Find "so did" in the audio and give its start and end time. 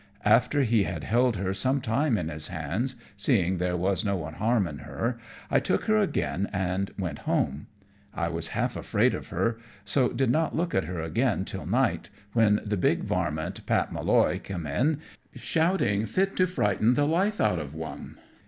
9.85-10.31